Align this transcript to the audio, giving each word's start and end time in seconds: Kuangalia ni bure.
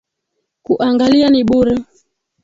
Kuangalia 0.63 1.29
ni 1.29 1.43
bure. 1.47 1.75